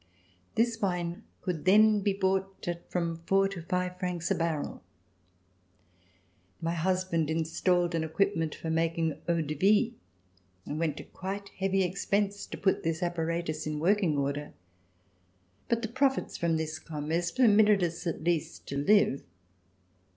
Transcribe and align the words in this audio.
This 0.55 0.81
wine 0.81 1.25
could 1.43 1.65
then 1.65 1.99
be 2.01 2.11
bought 2.11 2.67
at 2.67 2.89
from 2.89 3.17
four 3.27 3.47
to 3.49 3.61
five 3.61 3.99
francs 3.99 4.31
a 4.31 4.33
barrel. 4.33 4.81
My 6.59 6.73
husband 6.73 7.29
installed 7.29 7.93
an 7.93 8.03
equip 8.03 8.35
ment 8.35 8.55
for 8.55 8.71
making 8.71 9.21
eau 9.27 9.41
de 9.41 9.53
vie 9.53 9.95
and 10.65 10.79
went 10.79 10.97
to 10.97 11.03
quite 11.03 11.49
heavy 11.49 11.83
expense 11.83 12.47
to 12.47 12.57
put 12.57 12.81
this 12.81 13.03
apparatus 13.03 13.67
in 13.67 13.79
working 13.79 14.17
order. 14.17 14.53
But 15.69 15.83
the 15.83 15.87
profits 15.87 16.35
from 16.35 16.57
this 16.57 16.79
commerce 16.79 17.29
permitted 17.31 17.83
us 17.83 18.07
at 18.07 18.23
least 18.23 18.67
to 18.69 18.77
live. 18.77 19.23